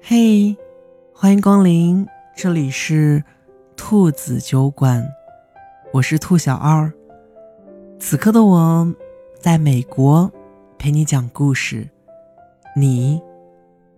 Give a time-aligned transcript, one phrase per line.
[0.00, 0.56] 嘿，
[1.14, 3.22] 欢迎光临，这里是
[3.76, 5.06] 兔子酒馆，
[5.92, 6.92] 我是兔小二。
[7.98, 8.94] 此刻的我
[9.38, 10.30] 在美国
[10.78, 11.88] 陪你讲故事，
[12.76, 13.22] 你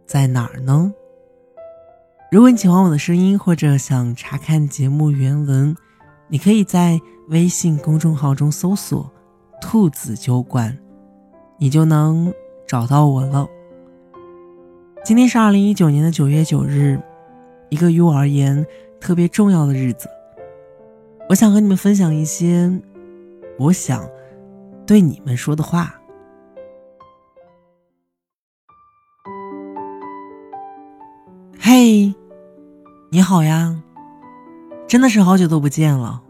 [0.07, 0.93] 在哪儿呢？
[2.31, 5.75] 如果你喜欢我的声音，或者想查看节目原文，
[6.29, 9.11] 你可以在微信公众号中搜索
[9.61, 10.77] “兔子酒馆”，
[11.59, 12.33] 你就能
[12.67, 13.49] 找到我了。
[15.05, 16.99] 今天是二零一九年的九月九日，
[17.69, 18.65] 一个于我而言
[18.99, 20.09] 特别重要的日子。
[21.29, 22.73] 我想和你们分享一些
[23.59, 24.09] 我想
[24.87, 26.01] 对你们说的话。
[31.61, 32.15] 嘿，
[33.11, 33.79] 你好呀，
[34.89, 36.23] 真的是好久都不见了。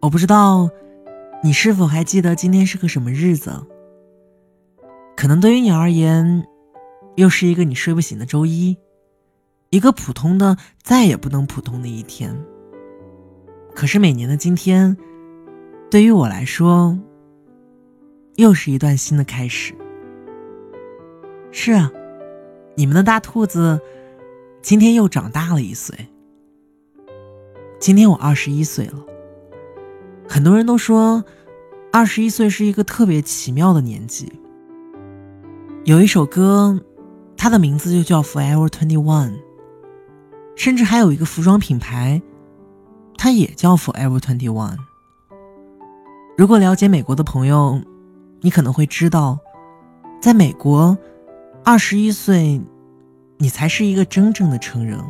[0.00, 0.68] 我不知道
[1.42, 3.50] 你是否还记得今天是个什么日子？
[5.16, 6.46] 可能对于你而言。
[7.16, 8.76] 又是一个你睡不醒的周一，
[9.68, 12.34] 一个普通的再也不能普通的一天。
[13.74, 14.96] 可是每年的今天，
[15.90, 16.98] 对于我来说，
[18.36, 19.74] 又是一段新的开始。
[21.50, 21.92] 是啊，
[22.76, 23.78] 你们的大兔子
[24.62, 25.94] 今天又长大了一岁。
[27.78, 29.04] 今天我二十一岁了。
[30.26, 31.24] 很多人都说，
[31.92, 34.32] 二十一岁是一个特别奇妙的年纪。
[35.84, 36.80] 有一首歌。
[37.42, 39.32] 它的名字就叫 Forever Twenty One，
[40.54, 42.22] 甚至还有一个服装品牌，
[43.18, 44.76] 它也叫 Forever Twenty One。
[46.38, 47.82] 如果了解美国的朋友，
[48.42, 49.40] 你可能会知道，
[50.20, 50.96] 在美国，
[51.64, 52.62] 二十一岁，
[53.38, 55.00] 你才是一个真正的成人。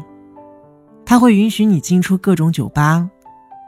[1.04, 3.10] 他会允许你进出各种酒吧，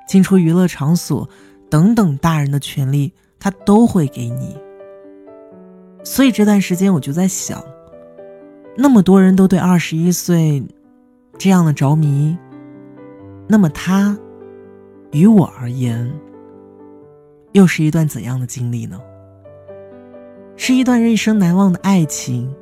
[0.09, 1.29] 进出娱乐场所
[1.69, 4.57] 等等，大人的权利他都会给你。
[6.03, 7.63] 所以这段时间我就在想。
[8.77, 10.63] 那么多人都对二十一岁
[11.39, 12.37] 这样的着迷，
[13.47, 14.19] 那么他
[15.13, 16.13] 于我而言，
[17.53, 19.01] 又是一段怎样的经历呢？
[20.57, 22.53] 是一段一生难忘的爱情，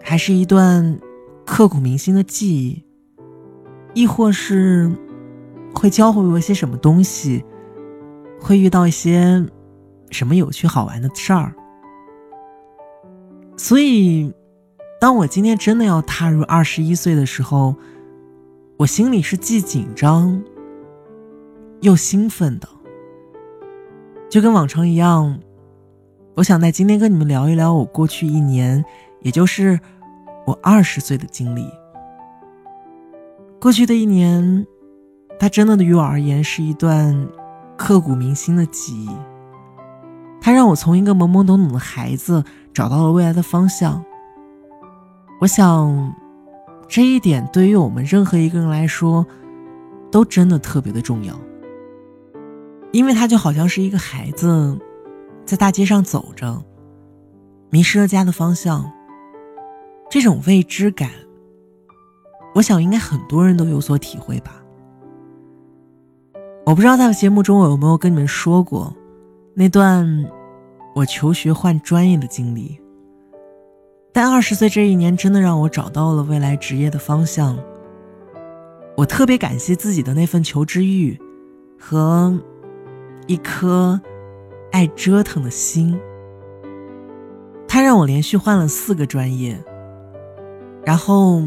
[0.00, 1.00] 还是一段
[1.44, 2.84] 刻骨铭心的记忆？
[3.92, 4.90] 亦或是
[5.74, 7.44] 会教会我些什么东西？
[8.40, 9.44] 会遇到一些
[10.10, 11.52] 什么有趣好玩的事儿？
[13.56, 14.32] 所以。
[15.04, 17.76] 当我今天真的要踏入二十一岁的时候，
[18.78, 20.42] 我心里是既紧张
[21.82, 22.66] 又兴奋的，
[24.30, 25.38] 就跟往常一样。
[26.36, 28.82] 我想在今天跟你们聊一聊我过去一年，
[29.20, 29.78] 也就是
[30.46, 31.68] 我二十岁的经历。
[33.60, 34.66] 过去的一年，
[35.38, 37.28] 它真的对于我而言是一段
[37.76, 39.10] 刻骨铭心的记忆。
[40.40, 44.02] 它让我从一个懵懵懂懂的孩子找到了未来的方向。
[45.40, 46.14] 我想，
[46.88, 49.26] 这一点对于我们任何一个人来说，
[50.10, 51.38] 都真的特别的重要。
[52.92, 54.78] 因为他就好像是一个孩子，
[55.44, 56.62] 在大街上走着，
[57.68, 58.90] 迷失了家的方向。
[60.08, 61.10] 这种未知感，
[62.54, 64.62] 我想应该很多人都有所体会吧。
[66.64, 68.94] 我不知道在节目中我有没有跟你们说过，
[69.54, 70.24] 那段
[70.94, 72.80] 我求学换专业的经历。
[74.14, 77.58] 但二十岁这一年真的让我找到了未来职业的方向。
[78.96, 81.18] 我特别感谢自己的那份求知欲，
[81.76, 82.32] 和
[83.26, 84.00] 一颗
[84.70, 85.98] 爱折腾的心。
[87.66, 89.60] 它让我连续换了四个专业，
[90.84, 91.42] 然后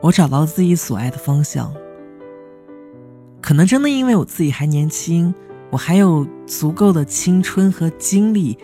[0.00, 1.74] 我找到自己所爱的方向。
[3.42, 5.34] 可能真的因为我自己还年轻，
[5.70, 8.56] 我还有足够的青春和精力，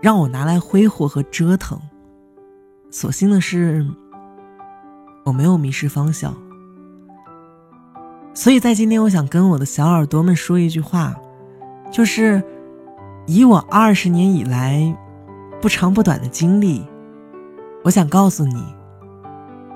[0.00, 1.76] 让我拿来挥霍和折腾。
[2.92, 3.86] 所幸的是，
[5.24, 6.36] 我没有迷失方向。
[8.34, 11.14] 所以在今天，我想跟我的小耳朵们说一句话，
[11.90, 12.42] 就是
[13.26, 14.94] 以我二十年以来
[15.58, 16.86] 不长不短的经历，
[17.82, 18.62] 我想告诉你，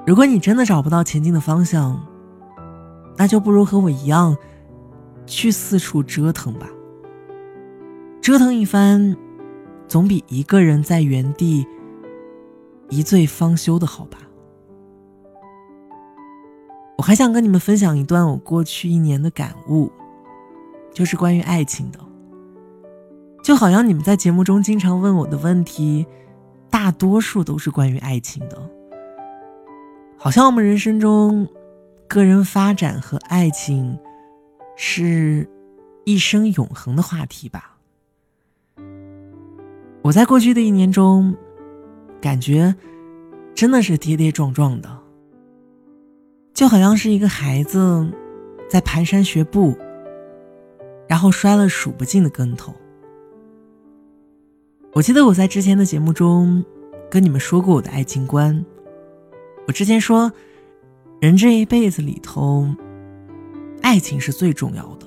[0.07, 1.99] 如果你真的找不到前进的方向，
[3.17, 4.37] 那就不如和我一样，
[5.25, 6.69] 去四处折腾吧。
[8.21, 9.17] 折腾一番，
[9.89, 11.67] 总比一个人在原地。
[12.89, 14.19] 一醉方休的好吧。
[16.97, 19.93] 我还想跟你们分享一段我过去一年的感悟，
[20.93, 21.99] 就是关于爱情的。
[23.43, 26.07] 就好像你们在节目中经常问我的问题，
[26.71, 28.59] 大多数都是关于爱情的。
[30.17, 31.47] 好像我们人生中，
[32.09, 33.99] 个人发展和爱情，
[34.75, 35.49] 是
[36.05, 37.77] 一生永恒的话题吧。
[40.03, 41.37] 我在过去的一年中。
[42.27, 42.75] 感觉
[43.55, 44.99] 真的是跌跌撞撞的，
[46.53, 48.05] 就好像是一个孩子
[48.69, 49.77] 在蹒跚学步，
[51.07, 52.75] 然后摔了数不尽的跟头。
[54.93, 56.65] 我记得我在之前的节目中
[57.09, 58.67] 跟你们说过我的爱情观。
[59.69, 60.33] 我之前说，
[61.21, 62.69] 人这一辈子里头，
[63.83, 65.07] 爱情是最重要的。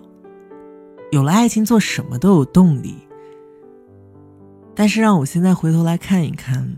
[1.12, 2.96] 有了爱情，做什么都有动力。
[4.74, 6.78] 但是让我现在回头来看一看，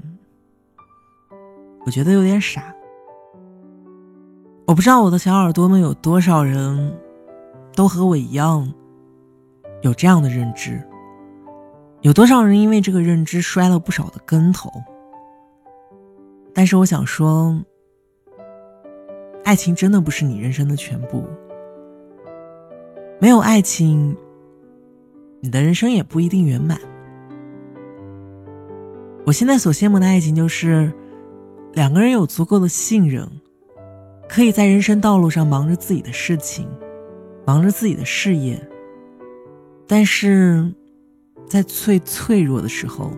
[1.86, 2.74] 我觉得有点傻。
[4.66, 6.98] 我不知道我的小耳朵们有多少人，
[7.76, 8.72] 都和我一样，
[9.82, 10.82] 有这样的认知。
[12.02, 14.72] 有多少人因为这个认知摔了不少的跟头？
[16.54, 17.60] 但是我想说，
[19.44, 21.24] 爱情真的不是你人生的全部。
[23.20, 24.16] 没有爱情，
[25.42, 26.80] 你的人生也不一定圆满。
[29.26, 30.92] 我现在所羡慕的爱情，就是
[31.74, 33.28] 两个人有足够的信任，
[34.28, 36.68] 可以在人生道路上忙着自己的事情，
[37.46, 38.62] 忙着自己的事业，
[39.88, 40.72] 但是。
[41.48, 43.12] 在最脆弱的时候，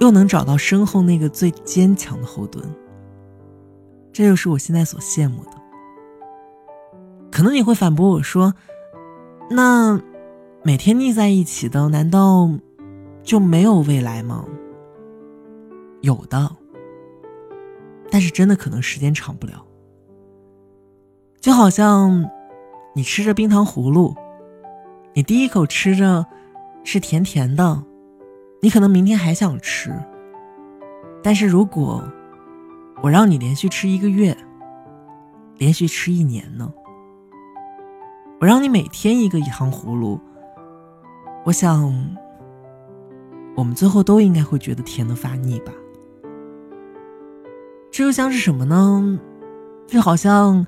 [0.00, 2.64] 又能找到身后那个最坚强的后盾。
[4.12, 5.50] 这就是我现在所羡慕的。
[7.30, 8.52] 可能你会反驳我说
[9.48, 10.02] ：“那
[10.64, 12.50] 每天腻在一起的，难道
[13.22, 14.44] 就没有未来吗？”
[16.02, 16.50] 有的，
[18.12, 19.64] 但是真的可能时间长不了。
[21.40, 22.30] 就好像
[22.94, 24.14] 你吃着冰糖葫芦，
[25.14, 26.24] 你第一口吃着。
[26.84, 27.80] 是甜甜的，
[28.60, 29.94] 你可能明天还想吃。
[31.22, 32.02] 但是如果
[33.00, 34.36] 我让你连续吃一个月，
[35.58, 36.74] 连续吃一年呢？
[38.40, 40.18] 我让你每天一个糖葫芦，
[41.44, 41.94] 我想，
[43.54, 45.72] 我们最后都应该会觉得甜的发腻吧。
[47.92, 49.20] 这又像是什么呢？
[49.86, 50.66] 就好像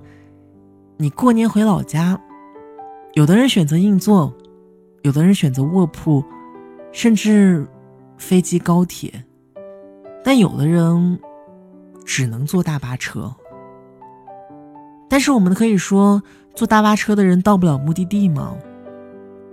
[0.98, 2.20] 你过年回老家，
[3.14, 4.32] 有的人选择硬座。
[5.02, 6.24] 有的人选择卧铺，
[6.90, 7.66] 甚至
[8.16, 9.22] 飞机、高铁，
[10.24, 11.20] 但有的人
[12.06, 13.30] 只能坐大巴车。
[15.06, 16.22] 但是我们可以说，
[16.54, 18.56] 坐大巴车的人到不了目的地吗？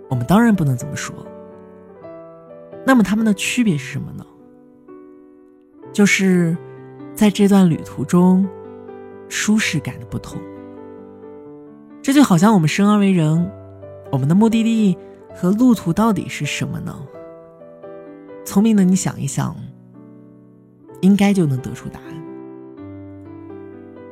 [0.09, 1.13] 我们当然不能这么说。
[2.85, 4.25] 那么他们的区别是什么呢？
[5.91, 6.55] 就是
[7.21, 8.49] 在这段旅途中，
[9.29, 10.41] 舒适感的不同。
[12.01, 13.47] 这就好像我们生而为人，
[14.11, 14.97] 我们的目的地。
[15.35, 16.97] 和路途到底是什么呢？
[18.43, 19.55] 聪明的你想一想，
[21.01, 22.07] 应该就能得出答案。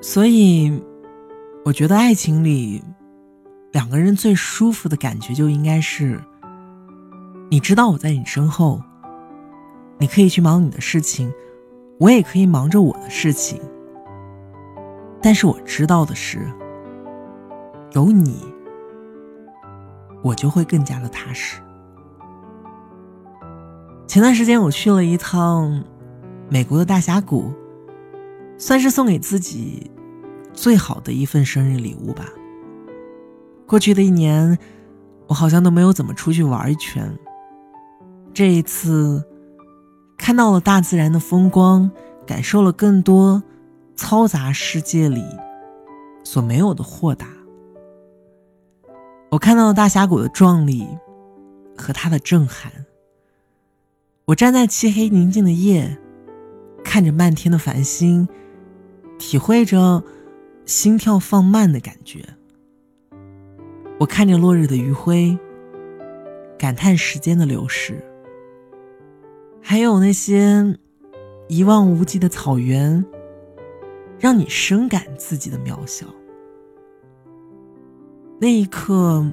[0.02, 0.80] 所以，
[1.66, 2.80] 我觉得爱情里，
[3.72, 6.22] 两个人最舒服的感觉就应该是，
[7.50, 8.80] 你知道我在你身后，
[9.98, 11.34] 你可以去忙你的事情，
[12.00, 13.62] 我也可以忙着我的事情。
[15.22, 16.40] 但是我知道的是，
[17.92, 18.42] 有你。
[20.22, 21.62] 我就会更加的踏实。
[24.08, 25.84] 前段时间我去了一趟
[26.50, 27.54] 美国的大峡谷，
[28.58, 29.92] 算是送给自己
[30.54, 32.26] 最好的一份生日礼物吧。
[33.66, 34.58] 过去的一年，
[35.28, 37.18] 我好像都没有怎么出去玩一圈。
[38.34, 39.24] 这一次，
[40.20, 41.90] 看到了大自然的风光，
[42.28, 43.42] 感受了更多
[43.96, 45.24] 嘈杂世界里
[46.24, 47.26] 所没有的豁达。
[49.32, 50.86] 我看到了大峡谷的壮丽，
[51.76, 52.72] 和它的震撼。
[54.26, 55.98] 我站在漆黑宁静的夜，
[56.84, 58.28] 看着漫天的繁星，
[59.18, 60.04] 体会着
[60.66, 62.24] 心跳放慢的感觉。
[64.00, 65.40] 我看着落日的余晖，
[66.58, 68.06] 感叹时间的流逝。
[69.62, 70.78] 还有那些
[71.48, 73.04] 一望无际的草原，
[74.20, 76.06] 让你深感自己的渺小。
[78.40, 79.26] 那一刻，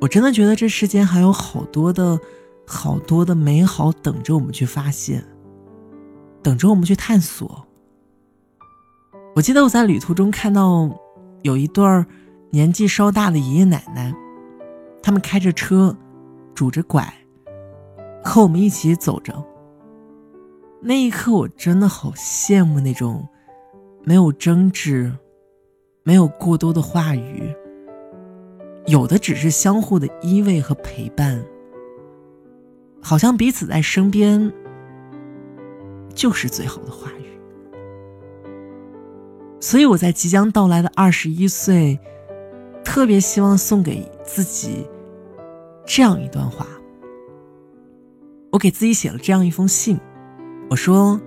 [0.00, 2.18] 我真的觉得这世间还有好多的、
[2.66, 5.24] 好多的美好等着我们去发现，
[6.42, 7.66] 等着我们去探索。
[9.34, 10.90] 我记得我在旅途中看到
[11.42, 12.06] 有一对儿
[12.50, 14.14] 年纪稍大的爷爷奶奶，
[15.02, 15.94] 他们开着车，
[16.54, 17.12] 拄着拐，
[18.26, 19.32] 和我们一起走着。
[20.80, 23.26] 那一刻，我真的好羡慕那种
[24.02, 25.12] 没有争执、
[26.02, 27.54] 没有过多的话语。
[28.86, 31.40] 有的只是相互的依偎和陪伴，
[33.00, 34.52] 好像彼此在身边，
[36.12, 37.26] 就是最好的话语。
[39.60, 41.98] 所以我在即将到来的二十一岁，
[42.84, 44.86] 特别希望送给自己
[45.84, 46.66] 这样一段话。
[48.56, 50.00] 我给自己写了这样一封信，
[50.70, 51.20] 我说：“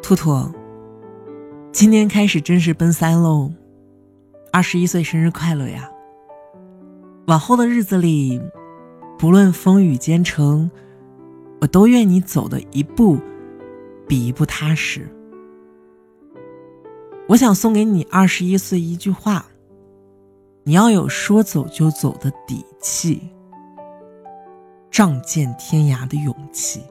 [0.00, 0.48] 兔兔，
[1.72, 3.52] 今天开始正式奔三喽！
[4.52, 5.90] 二十一岁生日快乐呀！
[7.26, 8.40] 往后的日子里，
[9.18, 10.70] 不论风雨兼程，
[11.60, 13.18] 我都愿你走的一步
[14.06, 15.08] 比一步踏实。
[17.26, 19.44] 我想送给你二十一岁一句话：
[20.62, 23.20] 你要有说走就走的底气，
[24.96, 26.82] 仗剑天涯的勇气。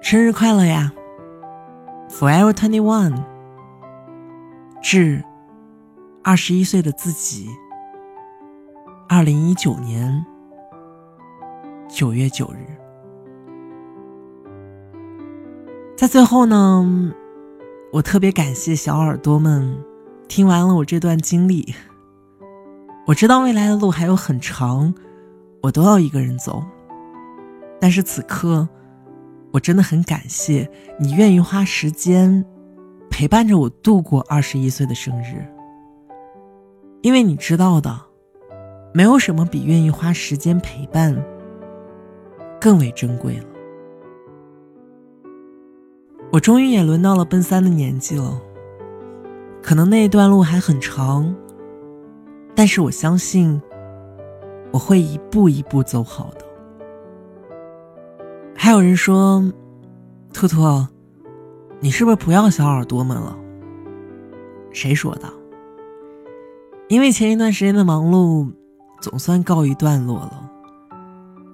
[0.00, 0.92] 生日快乐呀
[2.08, 3.20] ，Forever Twenty One。
[4.80, 5.24] 致
[6.22, 7.48] 二十一岁的自己。
[9.08, 10.24] 二零一九年
[11.88, 12.64] 九月九日，
[15.96, 17.12] 在最后呢，
[17.92, 19.76] 我特别感谢小耳朵们
[20.28, 21.74] 听完了我这段经历。
[23.08, 24.94] 我知道未来的路还有很长，
[25.62, 26.62] 我都要一个人走。
[27.80, 28.68] 但是此刻，
[29.52, 32.44] 我真的很感谢你愿意花时间
[33.10, 35.46] 陪伴着我度过二十一岁的生日，
[37.02, 38.10] 因为你知道的。
[38.92, 41.16] 没有什么比愿意花时间陪伴
[42.60, 43.44] 更为珍贵了。
[46.32, 48.42] 我终于也轮到了奔三的年纪了，
[49.62, 51.32] 可能那一段路还很长，
[52.52, 53.62] 但是我相信
[54.72, 56.44] 我会一步一步走好的。
[58.54, 59.42] 还有人说
[60.32, 60.86] ：“兔兔，
[61.80, 63.36] 你是不是不要小耳朵们了？”
[64.72, 65.28] 谁说的？
[66.88, 68.50] 因为前一段时间的忙碌。
[69.02, 70.50] 总算告一段落了。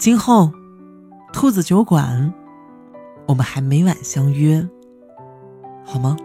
[0.00, 0.50] 今后，
[1.32, 2.34] 兔子酒馆，
[3.28, 4.68] 我们还每晚相约，
[5.84, 6.16] 好吗？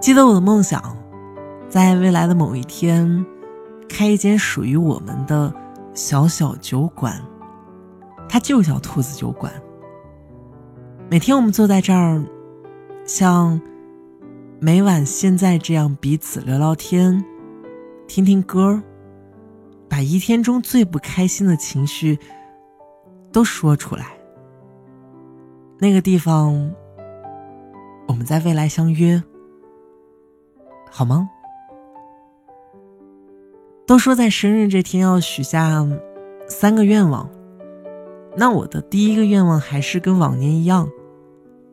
[0.00, 0.96] 记得我的梦想，
[1.68, 3.26] 在未来的某一天，
[3.88, 5.52] 开一间属于我们的
[5.94, 7.20] 小小酒馆，
[8.28, 9.52] 它就叫兔子酒馆。
[11.10, 12.22] 每天我们坐在这儿，
[13.04, 13.60] 像
[14.60, 17.24] 每晚现在这样彼此聊聊天，
[18.06, 18.82] 听听歌
[19.88, 22.18] 把一天中最不开心的情绪
[23.32, 24.18] 都说出来。
[25.78, 26.74] 那个地方，
[28.06, 29.22] 我们在未来相约，
[30.90, 31.30] 好吗？
[33.88, 35.88] 都说在生日这天要许下
[36.46, 37.26] 三个愿望，
[38.36, 40.86] 那我的第一个愿望还是跟往年一样，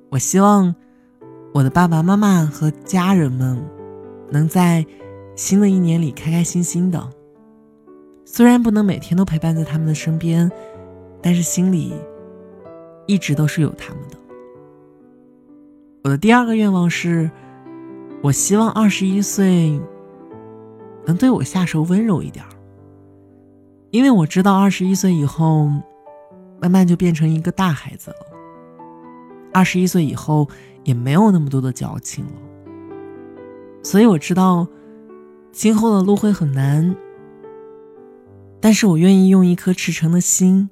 [0.09, 0.73] 我希望
[1.53, 3.61] 我的爸爸妈妈和家人们
[4.31, 4.85] 能在
[5.35, 7.05] 新的一年里开开心心的。
[8.23, 10.49] 虽然不能每天都陪伴在他们的身边，
[11.21, 11.93] 但是心里
[13.07, 14.17] 一直都是有他们的。
[16.05, 17.29] 我的第二个愿望是，
[18.21, 19.77] 我希望二十一岁
[21.05, 22.43] 能对我下手温柔一点
[23.91, 25.69] 因为我知道二十一岁以后，
[26.59, 28.17] 慢慢就变成一个大孩子了。
[29.53, 30.49] 二十一岁以后
[30.83, 32.31] 也没有那么多的矫情了，
[33.81, 34.67] 所以我知道
[35.53, 36.95] 今后的路会很难。
[38.59, 40.69] 但是我愿意用一颗赤诚的心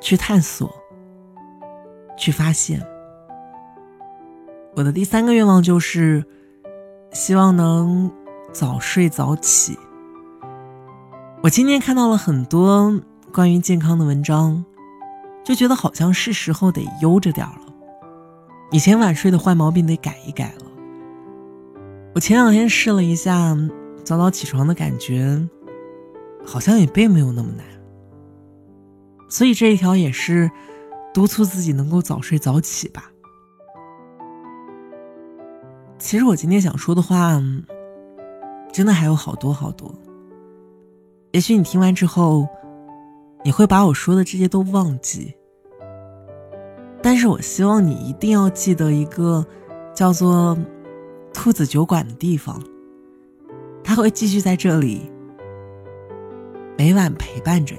[0.00, 0.74] 去探索，
[2.16, 2.84] 去发现。
[4.74, 6.24] 我的第三个愿望就是，
[7.12, 8.10] 希望能
[8.52, 9.78] 早睡早起。
[11.42, 12.94] 我今天看到了很多
[13.32, 14.64] 关于健康的文章，
[15.44, 17.60] 就觉得好像是时候得悠着点了。
[18.70, 20.64] 以前晚睡的坏毛病得改一改了。
[22.14, 23.56] 我前两天试了一下
[24.04, 25.48] 早早起床的感觉。
[26.44, 27.64] 好像也并没有那么难，
[29.28, 30.50] 所以这一条也是
[31.14, 33.12] 督促自己能够早睡早起吧。
[36.00, 37.40] 其实我今天想说的话，
[38.72, 39.92] 真的还有好多好多。
[41.32, 42.48] 也许你听完之后，
[43.44, 45.34] 你会把我说的这些都忘记，
[47.02, 49.44] 但是我希望你一定要记得一个
[49.94, 50.56] 叫做
[51.32, 52.62] “兔子酒馆”的地方，
[53.84, 55.10] 它会继续在这里。
[56.78, 57.76] 每晚陪伴着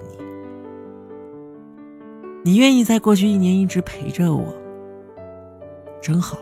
[2.44, 4.46] 你，你愿意在过去一年一直陪着我，
[6.02, 6.38] 真好。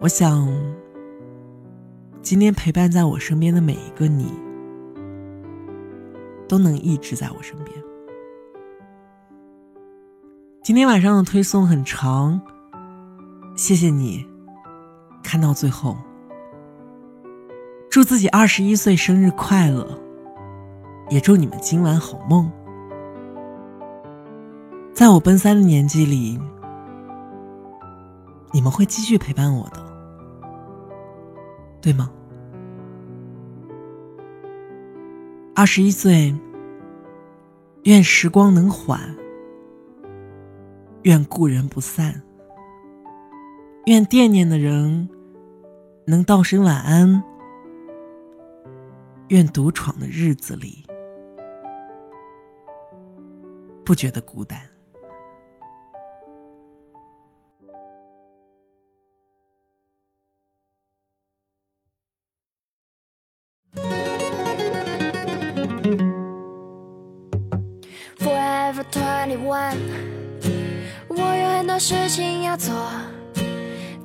[0.00, 0.46] 我想，
[2.24, 4.32] 今天陪伴在我身边的每一个你，
[6.48, 7.70] 都能一直在我身边。
[10.62, 12.40] 今天晚上的推送很长，
[13.54, 14.24] 谢谢你
[15.22, 15.98] 看到最后。
[17.90, 19.86] 祝自己二十一岁生日快乐！
[21.10, 22.50] 也祝你们今晚好梦。
[24.94, 26.40] 在我奔三的年纪里，
[28.50, 29.84] 你们会继续陪伴我的，
[31.84, 32.10] 对吗？
[35.54, 36.34] 二十一岁，
[37.82, 38.98] 愿时光能缓，
[41.02, 42.22] 愿故人不散，
[43.84, 45.06] 愿惦念的人
[46.06, 47.22] 能道声晚安，
[49.28, 50.86] 愿独闯的日子里
[53.84, 54.58] 不觉得孤单。
[69.36, 69.76] 晚，
[71.08, 72.74] 我有很多事情要做。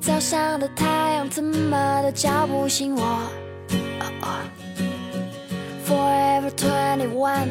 [0.00, 3.22] 早上的太阳怎么都叫不醒我。
[5.86, 7.48] Forever twenty one，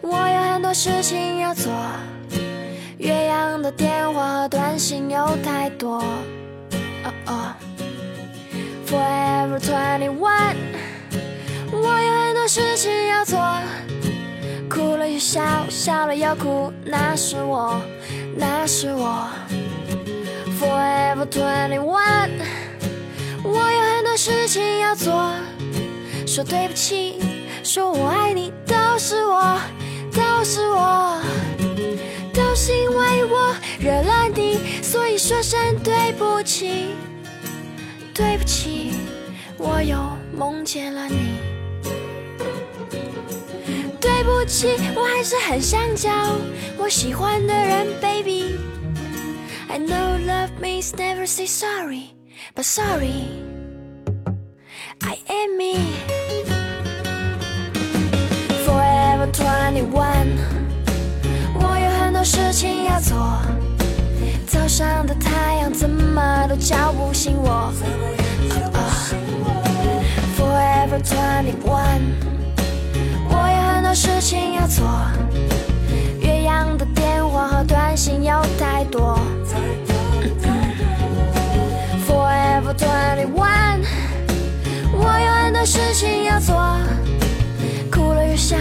[0.00, 1.72] 我有很多事情要做。
[2.98, 6.02] 岳阳的电话和短信有太多。
[8.86, 10.56] Forever twenty one，
[11.70, 13.38] 我有很多事情要做。
[14.80, 17.78] 哭了又笑，笑了又哭，那是我，
[18.34, 19.28] 那是我。
[20.58, 22.30] Forever twenty one，
[23.44, 25.12] 我有很多事情要做。
[26.26, 27.20] 说对不起，
[27.62, 29.60] 说我爱你，都是我，
[30.14, 31.20] 都是我，
[32.32, 36.94] 都是因为我惹了你，所以说声对不起，
[38.14, 38.94] 对不起，
[39.58, 39.98] 我又
[40.34, 41.49] 梦见了你。
[44.40, 46.10] 对不起，我还是很想交
[46.78, 48.56] 我喜欢的人，baby。
[49.68, 52.14] I know love means never say sorry,
[52.54, 53.26] but sorry,
[55.02, 55.92] I am me.
[58.64, 60.38] Forever twenty one，
[61.56, 63.42] 我有很多事情要做。
[64.46, 67.70] 早上的太阳怎么都叫不醒我。
[70.38, 72.39] Forever twenty one。
[73.90, 74.86] 的事情要做，
[76.20, 79.18] 岳阳的电话和短信有太多。
[82.06, 83.84] Forever twenty one，
[84.92, 86.54] 我有很多事情要做，
[87.90, 88.56] 哭了又笑，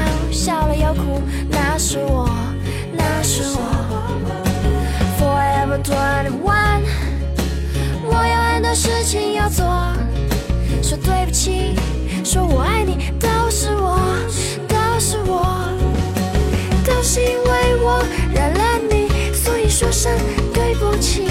[20.01, 20.17] 声
[20.53, 21.25] 对不起，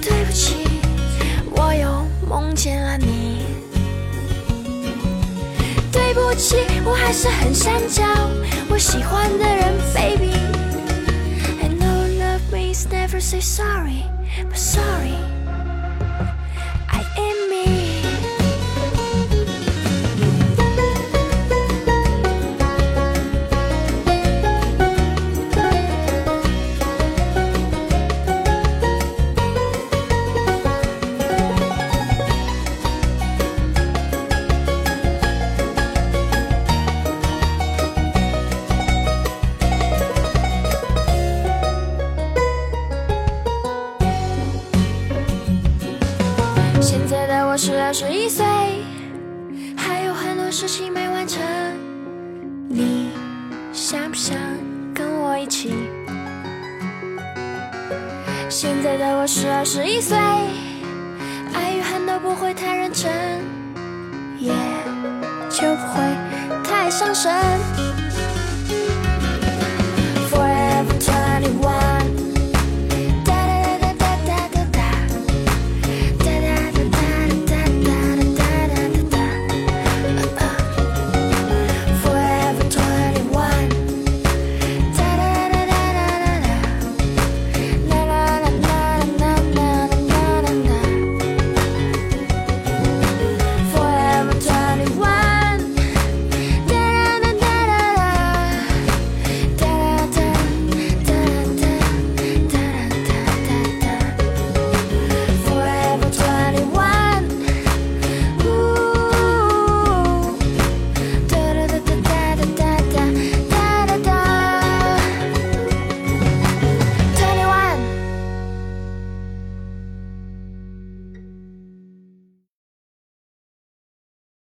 [0.00, 0.54] 对不起，
[1.50, 3.44] 我又梦见了你。
[5.90, 8.04] 对不起，我还是很想交
[8.68, 10.30] 我喜欢的人，baby。
[11.60, 14.04] I know love means never say sorry,
[52.68, 53.10] 你
[53.72, 54.36] 想不想
[54.92, 55.72] 跟我一起？
[58.50, 60.18] 现在的我十二十一岁，
[61.54, 63.10] 爱与恨都不会太认真，
[64.38, 64.52] 也
[65.48, 66.04] 就不会
[66.62, 67.32] 太伤神。